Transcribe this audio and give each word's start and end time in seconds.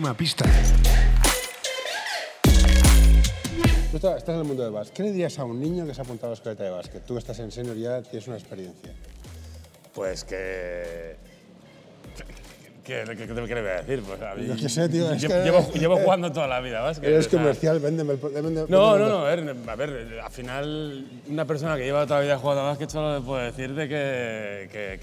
Pista. 0.00 0.44
Tú 3.90 3.96
estás, 3.96 4.28
en 4.28 4.34
el 4.36 4.44
mundo 4.44 4.62
del 4.62 4.72
básquet. 4.72 4.96
¿Qué 4.96 5.02
le 5.02 5.10
dirías 5.10 5.38
a 5.40 5.44
un 5.44 5.58
niño 5.60 5.84
que 5.86 5.94
se 5.94 6.00
ha 6.00 6.04
apuntado 6.04 6.28
a 6.28 6.30
la 6.30 6.34
escuela 6.34 6.62
de 6.62 6.70
básquet? 6.70 7.04
Tú 7.04 7.18
estás 7.18 7.38
en 7.40 7.50
senior 7.50 7.76
ya 7.76 8.00
tienes 8.02 8.28
una 8.28 8.36
experiencia. 8.36 8.94
Pues 9.92 10.22
que. 10.22 11.16
¿Qué, 12.88 13.04
qué, 13.06 13.16
qué, 13.16 13.26
qué 13.26 13.54
le 13.54 13.60
voy 13.60 13.70
a 13.70 13.82
decir? 13.82 14.02
Pues 14.02 14.22
a 14.22 14.34
mí- 14.34 14.68
sé, 14.68 14.88
tío, 14.88 15.12
es 15.12 15.20
Llevo, 15.20 15.34
que- 15.34 15.44
llevo- 15.44 15.72
llevo 15.74 15.96
jugando 15.98 16.32
toda 16.32 16.46
la 16.48 16.58
vida, 16.60 16.80
¿vas? 16.80 16.98
Eres 17.02 17.28
comercial, 17.28 17.78
véndeme 17.80 18.14
el... 18.14 18.18
véndeme- 18.18 18.66
No, 18.66 18.92
véndeme 18.94 18.98
no, 18.98 19.08
no, 19.08 19.26
a 19.26 19.34
ver, 19.36 19.56
a 19.68 19.76
ver, 19.76 20.20
al 20.24 20.30
final 20.32 21.06
una 21.28 21.44
persona 21.44 21.76
que 21.76 21.84
lleva 21.84 22.04
toda 22.06 22.20
la 22.20 22.24
vida 22.24 22.38
jugando 22.38 22.62
a 22.62 22.66
básquet 22.68 22.88
solo 22.88 23.18
le 23.18 23.24
puede 23.24 23.44
decirte 23.44 23.88
que, 23.88 24.68
que, 24.72 24.98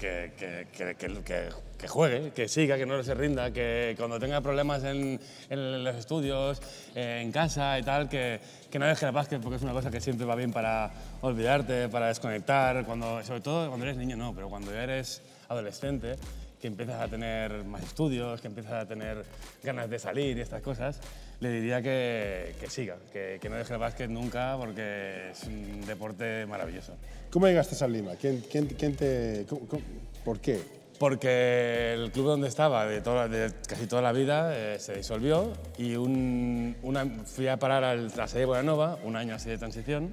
que, 0.96 1.54
que, 1.78 1.88
juegue, 1.88 2.32
que 2.34 2.48
siga, 2.48 2.76
que 2.76 2.86
no 2.86 3.00
se 3.04 3.14
rinda, 3.14 3.52
que 3.52 3.94
cuando 3.96 4.18
tenga 4.18 4.40
problemas 4.40 4.82
en, 4.82 5.20
en 5.48 5.84
los 5.84 5.94
estudios, 5.94 6.60
en 6.96 7.30
casa 7.30 7.78
y 7.78 7.84
tal, 7.84 8.08
que, 8.08 8.40
que 8.68 8.78
no 8.80 8.86
deje 8.86 9.06
el 9.06 9.12
básquet 9.12 9.40
porque 9.40 9.56
es 9.58 9.62
una 9.62 9.72
cosa 9.72 9.92
que 9.92 10.00
siempre 10.00 10.26
va 10.26 10.34
bien 10.34 10.50
para 10.52 10.90
olvidarte, 11.20 11.88
para 11.88 12.08
desconectar, 12.08 12.84
cuando, 12.84 13.22
sobre 13.22 13.42
todo 13.42 13.68
cuando 13.68 13.86
eres 13.86 13.96
niño 13.96 14.16
no, 14.16 14.34
pero 14.34 14.48
cuando 14.48 14.72
ya 14.72 14.82
eres 14.82 15.22
adolescente, 15.48 16.16
que 16.60 16.66
empiezas 16.68 17.00
a 17.00 17.08
tener 17.08 17.64
más 17.64 17.82
estudios, 17.82 18.40
que 18.40 18.46
empiezas 18.48 18.72
a 18.72 18.86
tener 18.86 19.24
ganas 19.62 19.88
de 19.90 19.98
salir 19.98 20.36
y 20.36 20.40
estas 20.40 20.62
cosas, 20.62 21.00
le 21.40 21.50
diría 21.50 21.82
que, 21.82 22.54
que 22.58 22.70
siga, 22.70 22.96
que, 23.12 23.38
que 23.40 23.48
no 23.50 23.56
deje 23.56 23.74
el 23.74 23.78
básquet 23.78 24.08
nunca 24.10 24.56
porque 24.58 25.30
es 25.32 25.42
un 25.44 25.84
deporte 25.86 26.46
maravilloso. 26.46 26.94
¿Cómo 27.30 27.46
llegaste 27.46 27.82
a 27.84 27.88
Lima? 27.88 28.12
¿Quién, 28.20 28.42
quién, 28.50 28.66
quién 28.68 28.96
te...? 28.96 29.44
cómo- 29.48 29.66
cómo- 29.68 29.82
¿Por 30.24 30.40
qué? 30.40 30.60
Porque 30.98 31.92
el 31.92 32.10
club 32.10 32.24
donde 32.26 32.48
estaba 32.48 32.86
de, 32.86 33.02
toda, 33.02 33.28
de 33.28 33.52
casi 33.68 33.86
toda 33.86 34.00
la 34.00 34.12
vida 34.12 34.56
eh, 34.56 34.78
se 34.80 34.96
disolvió 34.96 35.52
y 35.76 35.94
un, 35.94 36.74
una, 36.82 37.04
fui 37.26 37.48
a 37.48 37.58
parar 37.58 37.84
al, 37.84 38.10
a 38.18 38.26
Sede 38.26 38.46
Bonanova, 38.46 38.98
un 39.04 39.14
año 39.14 39.34
así 39.34 39.50
de 39.50 39.58
transición, 39.58 40.10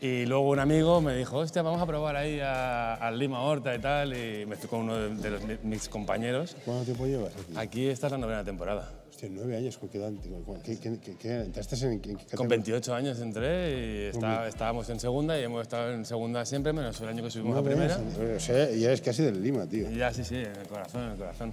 y 0.00 0.26
luego 0.26 0.50
un 0.50 0.58
amigo 0.58 1.00
me 1.00 1.14
dijo, 1.16 1.38
hostia, 1.38 1.62
vamos 1.62 1.80
a 1.80 1.86
probar 1.86 2.16
ahí 2.16 2.38
al 2.40 3.18
Lima 3.18 3.40
Horta 3.42 3.74
y 3.74 3.78
tal, 3.78 4.12
y 4.16 4.44
me 4.46 4.56
fui 4.56 4.68
con 4.68 4.80
uno 4.80 4.96
de, 4.96 5.14
de 5.16 5.30
los- 5.30 5.64
mis 5.64 5.88
compañeros. 5.88 6.56
¿Cuánto 6.64 6.84
tiempo 6.84 7.06
llevas 7.06 7.32
aquí? 7.34 7.52
Aquí 7.56 7.86
está 7.88 8.08
la 8.10 8.18
novena 8.18 8.44
temporada. 8.44 8.90
Hostia, 9.08 9.30
nueve 9.32 9.56
años, 9.56 9.78
¿con 9.78 9.88
qué 9.88 9.96
edad? 9.96 10.12
¿Con 10.44 10.60
qué, 10.60 10.78
qué, 10.78 10.98
qué, 11.00 11.16
qué- 11.16 11.40
entraste 11.40 11.76
en, 11.86 11.92
en 11.92 12.00
Con 12.00 12.14
categoría? 12.16 12.48
28 12.48 12.94
años 12.94 13.18
entré 13.20 13.70
y 13.70 14.04
está- 14.14 14.46
estábamos 14.46 14.88
en 14.90 15.00
segunda 15.00 15.40
y 15.40 15.44
hemos 15.44 15.62
estado 15.62 15.90
en 15.94 16.04
segunda 16.04 16.44
siempre, 16.44 16.74
menos 16.74 17.00
el 17.00 17.08
año 17.08 17.22
que 17.22 17.30
subimos 17.30 17.56
a 17.56 17.62
primera. 17.62 17.98
O 18.36 18.40
sea, 18.40 18.70
y 18.70 18.84
eres 18.84 19.00
casi 19.00 19.22
del 19.22 19.42
Lima, 19.42 19.66
tío. 19.66 19.90
Ya, 19.90 20.12
sí, 20.12 20.22
sí, 20.22 20.34
en 20.36 20.54
el 20.56 20.66
corazón, 20.68 21.04
en 21.04 21.10
el 21.12 21.16
corazón. 21.16 21.52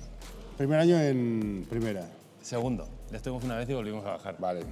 Primer 0.57 0.79
año 0.81 0.99
en 0.99 1.65
primera. 1.69 2.05
Segundo, 2.41 2.85
ya 3.09 3.15
estuvimos 3.17 3.45
una 3.45 3.55
vez 3.57 3.69
y 3.69 3.73
volvimos 3.73 4.05
a 4.05 4.09
bajar. 4.11 4.35
Vale. 4.37 4.63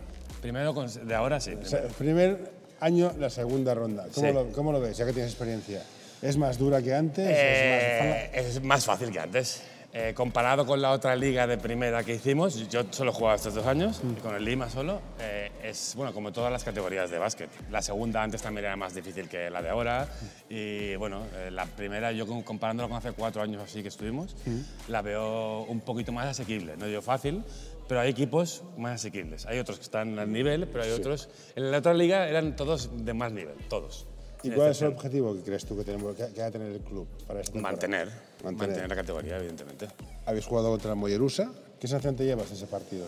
Primero, 0.42 0.73
con- 0.73 0.89
de 1.08 1.16
ahora 1.16 1.39
sí. 1.39 1.53
O 1.53 1.64
sea, 1.66 1.83
primer 1.97 2.52
año, 2.82 3.14
la 3.18 3.30
segunda 3.30 3.74
ronda. 3.74 4.08
¿Cómo, 4.14 4.28
Sí. 4.28 4.34
lo, 4.34 4.48
cómo 4.52 4.72
lo 4.72 4.82
ves, 4.82 4.98
ya 4.98 5.06
que 5.06 5.14
tienes 5.14 5.32
experiencia? 5.32 5.84
¿Es 6.22 6.36
más 6.38 6.58
dura 6.58 6.82
que 6.82 6.94
antes? 6.94 7.26
Eh, 7.30 8.32
es 8.34 8.62
más 8.64 8.84
fácil 8.86 9.12
que 9.12 9.20
antes. 9.20 9.62
Eh, 9.94 10.14
comparado 10.16 10.66
con 10.66 10.82
la 10.82 10.92
otra 10.92 11.16
liga 11.16 11.48
de 11.48 11.58
primera 11.58 12.04
que 12.04 12.16
hicimos, 12.16 12.70
yo 12.70 12.84
solo 12.92 13.12
he 13.12 13.14
jugado 13.14 13.36
estos 13.36 13.54
dos 13.56 13.66
años, 13.68 14.02
Mm. 14.04 14.12
y 14.12 14.22
con 14.22 14.36
el 14.36 14.46
Lima 14.46 14.70
solo, 14.70 15.02
eh, 15.20 15.51
es 15.64 15.94
bueno, 15.95 16.14
como 16.14 16.31
todas 16.31 16.52
las 16.52 16.64
categorías 16.64 17.09
de 17.09 17.17
básquet. 17.17 17.50
La 17.70 17.81
segunda 17.81 18.22
antes 18.23 18.42
también 18.42 18.66
era 18.66 18.76
más 18.76 18.94
difícil 18.94 19.28
que 19.30 19.50
la 19.50 19.62
de 19.62 19.70
ahora, 19.70 20.08
y 20.50 20.95
bueno, 20.95 21.23
eh, 21.36 21.50
la 21.52 21.66
primera, 21.66 22.12
yo 22.12 22.26
comparándolo 22.44 22.90
con 22.90 22.98
hace 22.98 23.12
cuatro 23.14 23.42
años 23.42 23.62
así 23.64 23.82
que 23.82 23.89
estuvimos, 23.89 24.36
Mm. 24.45 24.92
la 24.92 25.02
veo 25.02 25.64
un 25.64 25.82
poquito 25.82 26.12
más 26.12 26.28
asequible. 26.28 26.76
No 26.78 26.86
digo 26.86 27.02
fácil, 27.02 27.44
pero 27.88 28.02
hay 28.02 28.09
equipos 28.09 28.64
más 28.78 28.95
asequibles. 28.95 29.45
Hay 29.45 29.59
otros 29.59 29.78
que 29.78 29.84
están 29.84 30.17
al 30.20 30.32
nivel, 30.32 30.67
pero 30.67 30.83
hay 30.83 30.92
otros. 30.92 31.30
En 31.55 31.72
la 31.72 31.80
otra 31.80 31.93
liga 31.93 32.28
eran 32.28 32.55
todos 32.55 32.89
de 33.05 33.14
más 33.14 33.32
nivel, 33.32 33.55
todos. 33.70 34.08
¿Y 34.43 34.49
cuál 34.49 34.72
es 34.72 34.82
el 34.82 34.88
excepción. 34.88 34.93
objetivo 34.95 35.36
que 35.36 35.42
crees 35.43 35.66
tú 35.66 35.78
que, 35.78 35.83
tenemos, 35.83 36.16
que, 36.16 36.23
va 36.42 36.48
a 36.48 36.52
tener 36.52 36.72
el 36.72 36.80
club 36.80 37.08
para 37.28 37.42
esta? 37.42 37.60
Mantener, 37.60 38.08
Mantener. 38.43 38.67
mantener 38.70 38.89
la 38.89 38.95
categoría, 38.95 39.38
evidentemente. 39.38 39.88
Habéis 40.26 40.45
jugado 40.48 40.72
contra 40.72 40.95
Mollerusa. 40.95 41.52
¿Qué 41.80 41.88
sensación 41.88 42.16
te 42.16 42.26
llevas 42.26 42.49
de 42.49 42.55
ese 42.55 42.66
partido? 42.66 43.05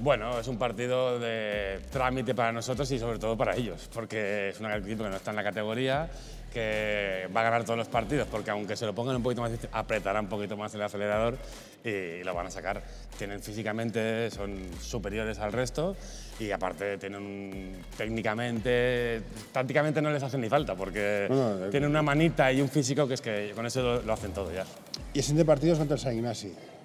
Bueno, 0.00 0.38
es 0.38 0.48
un 0.48 0.58
partido 0.58 1.18
de 1.18 1.80
trámite 1.90 2.34
para 2.34 2.52
nosotros 2.52 2.90
y 2.90 2.98
sobre 2.98 3.18
todo 3.18 3.36
para 3.36 3.56
ellos, 3.56 3.88
porque 3.92 4.50
es 4.50 4.60
un 4.60 4.70
equipo 4.70 5.04
que 5.04 5.10
no 5.10 5.16
está 5.16 5.30
en 5.30 5.36
la 5.36 5.44
categoría, 5.44 6.08
que 6.52 7.28
va 7.36 7.40
a 7.40 7.44
ganar 7.44 7.64
todos 7.64 7.78
los 7.78 7.88
partidos, 7.88 8.28
porque 8.30 8.50
aunque 8.50 8.76
se 8.76 8.86
lo 8.86 8.94
pongan 8.94 9.16
un 9.16 9.22
poquito 9.22 9.42
más 9.42 9.50
difícil, 9.50 9.70
apretará 9.72 10.20
un 10.20 10.28
poquito 10.28 10.56
más 10.56 10.72
el 10.74 10.82
acelerador 10.82 11.36
y 11.84 12.22
lo 12.22 12.34
van 12.34 12.46
a 12.46 12.50
sacar. 12.50 12.82
Tienen 13.18 13.40
físicamente, 13.40 14.30
son 14.30 14.70
superiores 14.80 15.38
al 15.38 15.52
resto 15.52 15.96
y 16.38 16.50
aparte 16.50 16.98
tienen 16.98 17.82
técnicamente, 17.96 19.22
tácticamente 19.52 20.00
no 20.00 20.10
les 20.10 20.22
hacen 20.22 20.40
ni 20.40 20.48
falta, 20.48 20.74
porque 20.74 21.26
No, 21.28 21.54
no, 21.54 21.66
tienen 21.70 21.90
una 21.90 22.02
manita 22.02 22.52
y 22.52 22.60
un 22.60 22.68
físico 22.68 23.06
que 23.06 23.14
es 23.14 23.20
que 23.20 23.52
con 23.54 23.66
eso 23.66 24.02
lo, 24.02 24.12
hacen 24.12 24.32
todo 24.32 24.52
ya. 24.52 24.64
Y 25.12 25.18
el 25.18 25.24
siguiente 25.24 25.44
partido 25.44 25.72
es 25.72 25.78
contra 25.78 25.96
el 25.96 26.00
San. 26.00 26.14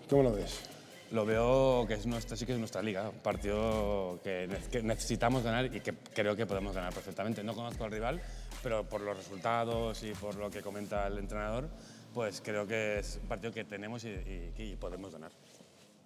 ¿Cómo 0.09 0.23
lo 0.23 0.33
ves? 0.33 0.68
Lo 1.11 1.25
veo 1.25 1.85
que 1.87 1.95
es 1.95 2.05
nuestra, 2.05 2.37
sí 2.37 2.45
que 2.45 2.53
es 2.53 2.59
nuestra 2.59 2.83
liga, 2.83 3.09
un 3.09 3.19
partido 3.19 4.19
que, 4.23 4.47
ne- 4.47 4.59
que 4.71 4.83
necesitamos 4.83 5.41
ganar 5.43 5.65
y 5.65 5.79
que 5.81 5.91
creo 6.13 6.35
que 6.35 6.45
podemos 6.45 6.75
ganar 6.75 6.93
perfectamente. 6.93 7.43
No 7.43 7.55
conozco 7.55 7.83
al 7.83 7.91
rival, 7.91 8.21
pero 8.61 8.83
por 8.87 9.01
los 9.01 9.17
resultados 9.17 10.03
y 10.03 10.11
por 10.11 10.35
lo 10.35 10.51
que 10.51 10.61
comenta 10.61 11.07
el 11.07 11.17
entrenador, 11.17 11.67
pues 12.13 12.41
creo 12.41 12.67
que 12.67 12.99
es 12.99 13.17
un 13.23 13.27
partido 13.27 13.51
que 13.51 13.63
tenemos 13.63 14.03
y, 14.05 14.09
y- 14.09 14.53
y 14.55 14.75
podemos 14.75 15.11
ganar. 15.11 15.31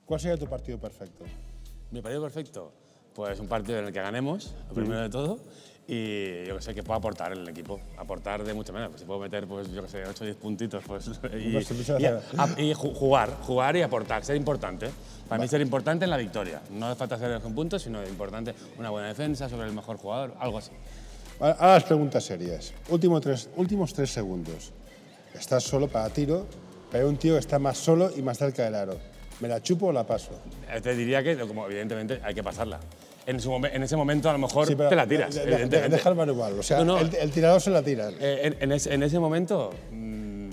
¿Cuál 0.06 0.22
sería 0.22 0.38
tu 0.38 0.48
partido 0.48 0.78
perfecto? 0.80 1.26
Mi 1.92 2.02
partido 2.02 2.22
perfecto, 2.22 2.72
pues 3.16 3.40
un 3.40 3.48
partido 3.48 3.80
en 3.80 3.86
el 3.86 3.94
que 3.94 4.02
ganemos, 4.02 4.54
lo 4.70 4.74
primero 4.74 5.02
de 5.02 5.10
todo, 5.10 5.40
y 5.88 6.46
yo 6.46 6.56
que 6.56 6.62
sé, 6.62 6.74
que 6.74 6.82
pueda 6.82 6.98
aportar 6.98 7.34
en 7.34 7.40
el 7.40 7.50
equipo, 7.50 7.80
aportar 7.98 8.44
de 8.44 8.54
mucha 8.54 8.72
manera. 8.72 8.90
Pues 8.90 9.02
si 9.02 9.06
puedo 9.06 9.20
meter, 9.20 9.46
pues 9.48 9.70
yo 9.72 9.84
que 9.84 9.90
sé, 9.90 10.04
8 10.06 10.24
o 10.24 10.26
10 10.26 10.38
puntitos, 10.38 10.84
pues. 10.88 11.08
Y, 11.38 11.52
Pues 11.52 11.72
y, 11.72 11.82
hacer- 12.06 12.22
a- 12.38 12.62
y 12.62 12.74
ju- 12.74 12.94
jugar, 12.96 13.30
jugar 13.42 13.76
y 13.76 13.82
aportar, 13.82 14.24
ser 14.24 14.36
importante. 14.38 14.90
Para 15.28 15.42
mí, 15.42 15.48
ser 15.48 15.60
importante 15.62 16.06
en 16.06 16.12
la 16.12 16.18
victoria. 16.18 16.62
No 16.72 16.88
hace 16.88 16.96
falta 16.96 17.18
ser 17.18 17.40
con 17.42 17.54
puntos, 17.54 17.82
sino 17.82 18.02
importante 18.08 18.54
una 18.80 18.90
buena 18.92 19.08
defensa 19.10 19.50
sobre 19.50 19.68
el 19.68 19.74
mejor 19.74 19.98
jugador, 19.98 20.34
algo 20.40 20.58
así. 20.60 20.72
Ahora 21.40 21.54
ahora 21.60 21.74
las 21.74 21.84
preguntas 21.84 22.24
serias. 22.24 22.74
Último 22.90 23.20
tres, 23.20 23.50
últimos 23.58 23.94
tres 23.94 24.10
segundos. 24.12 24.72
Estás 25.34 25.64
solo 25.64 25.88
para 25.90 26.10
tiro, 26.10 26.46
pero 26.92 27.04
hay 27.06 27.10
un 27.10 27.18
tío 27.18 27.34
que 27.34 27.40
está 27.40 27.60
más 27.60 27.78
solo 27.78 28.10
y 28.16 28.22
más 28.22 28.38
cerca 28.38 28.64
del 28.64 28.76
aro. 28.76 28.98
¿Me 29.40 29.48
la 29.48 29.62
chupo 29.62 29.88
o 29.88 29.92
la 29.92 30.06
paso? 30.06 30.32
Eh, 30.72 30.80
Te 30.82 30.96
diría 30.96 31.22
que, 31.24 31.38
como 31.38 31.66
evidentemente, 31.66 32.20
hay 32.24 32.34
que 32.34 32.44
pasarla. 32.44 32.80
En, 33.26 33.40
su 33.40 33.50
momen- 33.52 33.72
en 33.74 33.84
ese 33.84 33.96
momento, 33.96 34.30
a 34.30 34.34
lo 34.34 34.40
mejor 34.40 34.68
Sí, 34.68 34.76
te 34.76 34.96
la 34.96 35.08
tiras, 35.08 35.34
de- 35.34 35.46
de- 35.46 35.66
de-. 35.68 35.90
Deja 35.90 36.10
el 36.10 36.16
manual. 36.16 36.60
O 36.60 36.64
sea, 36.64 36.80
No, 36.80 36.86
no. 36.86 37.00
El, 37.00 37.14
el 37.16 37.32
tirador 37.32 37.62
se 37.62 37.70
la 37.72 37.82
tira. 37.82 38.10
Eh, 38.20 38.42
en, 38.44 38.58
en 38.60 38.72
ese, 38.74 38.94
en 38.94 39.02
ese 39.04 39.18
momento, 39.20 39.72
mm, 39.92 40.50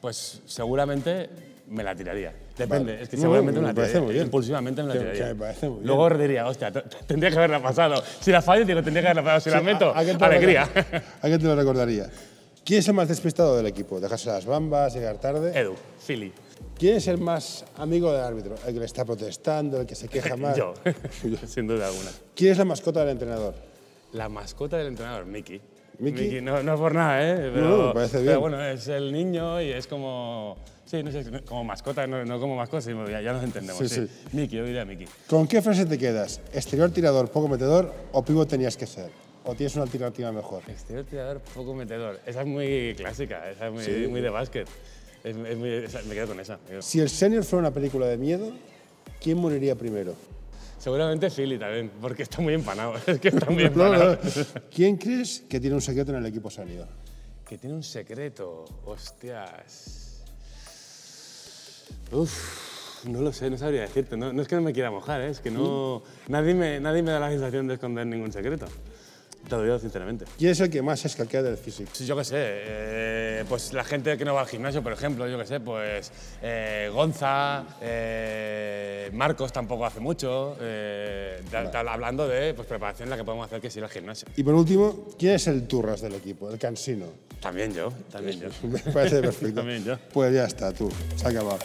pues 0.00 0.40
seguramente 0.46 1.28
me 1.68 1.82
la 1.84 1.94
tiraría. 1.94 2.32
Depende, 2.56 2.92
Vale. 2.92 3.02
es 3.04 3.08
que 3.10 3.16
No, 3.16 3.22
seguramente 3.22 3.60
me 3.60 3.66
me 3.68 3.72
la 3.74 3.86
tiraría. 3.88 4.08
bien. 4.10 4.24
Impulsivamente 4.24 4.82
me 4.82 4.88
la 4.88 4.94
Que- 4.94 5.00
tiraría. 5.00 5.28
que 5.28 5.34
me 5.34 5.40
parece 5.40 5.68
muy 5.68 5.74
bien. 5.80 5.86
Luego 5.86 6.10
diría, 6.18 6.46
hostia, 6.46 6.72
tendría 7.06 7.30
que 7.30 7.36
haberla 7.36 7.62
pasado. 7.62 8.02
Si 8.20 8.32
la 8.32 8.40
fallo, 8.42 8.64
digo, 8.64 8.82
tendría 8.82 9.02
que 9.02 9.08
haberla 9.08 9.22
pasado. 9.22 9.40
Si 9.40 9.50
la 9.50 9.60
meto, 9.60 9.92
¿A- 9.94 9.98
a 10.00 10.04
te 10.04 10.24
alegría. 10.24 10.62
¿A 10.62 11.26
quién 11.28 11.38
te 11.38 11.44
lo 11.46 11.54
recordaría? 11.54 12.08
¿Quién 12.64 12.80
es 12.80 12.88
el 12.88 12.94
más 12.94 13.08
despistado 13.08 13.56
del 13.56 13.66
equipo? 13.66 14.00
¿Dejarse 14.00 14.28
las 14.30 14.44
bambas, 14.46 14.94
llegar 14.94 15.18
tarde? 15.18 15.58
Edu, 15.58 15.74
Philly. 16.06 16.32
¿Quién 16.78 16.96
es 16.96 17.08
el 17.08 17.18
más 17.18 17.64
amigo 17.76 18.12
del 18.12 18.22
árbitro? 18.22 18.54
¿El 18.66 18.74
que 18.74 18.80
le 18.80 18.86
está 18.86 19.04
protestando, 19.04 19.80
el 19.80 19.86
que 19.86 19.94
se 19.94 20.08
queja 20.08 20.36
más? 20.36 20.56
Yo, 20.56 20.74
sin 21.46 21.66
duda 21.66 21.88
alguna. 21.88 22.10
¿Quién 22.34 22.52
es 22.52 22.58
la 22.58 22.64
mascota 22.64 23.00
del 23.00 23.10
entrenador? 23.10 23.54
La 24.12 24.28
mascota 24.28 24.76
del 24.78 24.88
entrenador, 24.88 25.26
Mickey. 25.26 25.60
¿Mickey? 25.98 26.40
no, 26.40 26.62
no 26.62 26.74
es 26.74 26.80
por 26.80 26.94
nada, 26.94 27.20
¿eh? 27.28 27.50
Pero, 27.52 27.68
No, 27.76 27.86
me 27.88 27.94
parece 27.94 28.18
bien. 28.18 28.26
pero 28.28 28.40
bueno, 28.40 28.62
es 28.64 28.86
el 28.86 29.12
niño 29.12 29.60
y 29.60 29.70
es 29.72 29.86
como. 29.88 30.56
Sí, 30.84 31.02
no 31.02 31.10
sé, 31.10 31.24
como 31.44 31.64
mascota, 31.64 32.06
no, 32.06 32.24
no 32.24 32.38
como 32.40 32.54
mascota, 32.56 32.80
sino 32.80 33.06
ya, 33.10 33.20
ya 33.20 33.32
nos 33.32 33.42
entendemos. 33.44 33.78
Sí, 33.82 33.88
Sí, 33.88 34.06
sí. 34.06 34.36
Mickey, 34.36 34.58
yo 34.58 34.64
diría 34.64 34.84
Mickey. 34.84 35.06
¿Con 35.28 35.46
qué 35.48 35.60
frase 35.60 35.84
te 35.84 35.98
quedas? 35.98 36.40
¿Exterior 36.54 36.90
tirador, 36.92 37.28
poco 37.30 37.48
metedor 37.48 37.92
o 38.12 38.24
pivot 38.24 38.48
tenías 38.48 38.76
que 38.76 38.86
ser? 38.86 39.10
¿O 39.44 39.54
tienes 39.54 39.74
una 39.74 39.84
alternativa 39.84 40.30
mejor? 40.32 40.62
Exterior 40.68 41.04
tirador, 41.04 41.40
poco 41.54 41.74
metedor. 41.74 42.20
Esa 42.24 42.40
es 42.42 42.46
muy 42.46 42.94
clásica, 42.96 43.50
esa 43.50 43.66
es 43.66 43.72
muy, 43.72 44.06
muy 44.08 44.20
de 44.20 44.30
básquet. 44.30 44.68
Es, 45.24 45.36
es 45.36 45.56
muy, 45.58 45.68
esa- 45.70 46.02
me 46.02 46.14
quedo 46.14 46.28
con 46.28 46.40
esa. 46.40 46.58
digo. 46.68 46.82
Si 46.82 47.00
el 47.00 47.08
senior 47.10 47.44
fuera 47.44 47.60
una 47.68 47.74
película 47.74 48.06
de 48.06 48.16
miedo, 48.16 48.52
¿quién 49.20 49.38
moriría 49.38 49.74
primero? 49.74 50.14
Seguramente 50.78 51.28
Philly 51.30 51.58
también, 51.58 51.90
porque 52.00 52.22
está 52.22 52.40
muy 52.40 52.54
empanado. 52.54 52.94
Es 53.06 53.18
que 53.20 53.28
está 53.28 53.50
muy 53.50 53.62
empanado. 53.64 54.18
¿Quién 54.74 54.96
crees 54.96 55.40
que 55.48 55.58
tiene 55.60 55.74
un 55.74 55.82
secreto 55.82 56.12
en 56.12 56.18
el 56.18 56.26
equipo 56.26 56.50
senior? 56.50 56.86
Que 57.48 57.58
tiene 57.58 57.74
un 57.74 57.82
secreto, 57.82 58.64
hostias. 58.84 60.22
Uf, 62.12 63.04
no 63.06 63.20
lo 63.20 63.32
sé, 63.32 63.50
no 63.50 63.58
sabría 63.58 63.82
decirte. 63.82 64.16
No, 64.16 64.32
no 64.32 64.42
es 64.42 64.48
que 64.48 64.54
no 64.54 64.62
me 64.62 64.72
quiera 64.72 64.90
mojar, 64.90 65.20
¿eh? 65.22 65.30
es 65.30 65.40
que 65.40 65.50
no. 65.50 66.02
Nadie 66.28 66.54
me, 66.54 66.80
nadie 66.80 67.02
me 67.02 67.10
da 67.10 67.20
la 67.20 67.30
sensación 67.30 67.66
de 67.66 67.74
esconder 67.74 68.06
ningún 68.06 68.32
secreto. 68.32 68.66
Te 69.48 69.56
lo 69.56 69.62
digo 69.62 69.78
sinceramente. 69.78 70.24
¿Quién 70.36 70.50
es 70.50 70.60
el 70.60 70.70
que 70.70 70.82
más 70.82 71.04
escaquea 71.04 71.42
del 71.42 71.56
físico? 71.56 71.90
Sí, 71.92 72.04
yo 72.04 72.16
qué 72.16 72.24
sé, 72.24 72.36
eh, 72.38 73.44
pues 73.48 73.72
la 73.72 73.84
gente 73.84 74.16
que 74.18 74.24
no 74.24 74.34
va 74.34 74.42
al 74.42 74.46
gimnasio, 74.46 74.82
por 74.82 74.92
ejemplo, 74.92 75.26
yo 75.26 75.38
qué 75.38 75.46
sé, 75.46 75.60
pues 75.60 76.12
eh, 76.42 76.90
Gonza, 76.92 77.64
eh, 77.80 79.10
Marcos 79.14 79.52
tampoco 79.52 79.86
hace 79.86 80.00
mucho, 80.00 80.56
hablando 81.88 82.28
de 82.28 82.52
pues, 82.54 82.68
preparación, 82.68 83.08
la 83.08 83.16
que 83.16 83.24
podemos 83.24 83.46
hacer 83.46 83.60
que 83.60 83.68
es 83.68 83.76
ir 83.76 83.84
al 83.84 83.90
gimnasio. 83.90 84.28
Y 84.36 84.42
por 84.42 84.54
último, 84.54 85.08
¿quién 85.18 85.34
es 85.34 85.46
el 85.46 85.66
turras 85.66 86.02
del 86.02 86.14
equipo? 86.14 86.50
El 86.50 86.58
cansino. 86.58 87.06
También 87.40 87.72
yo, 87.72 87.92
también 88.10 88.40
yo. 88.62 88.68
Me 88.68 88.78
parece 88.80 89.20
perfecto. 89.20 89.54
También 89.60 89.84
yo. 89.84 89.96
Pues 90.12 90.34
ya 90.34 90.44
está, 90.44 90.72
tú. 90.72 90.90
Se 91.16 91.26
ha 91.26 91.30
acabado. 91.30 91.58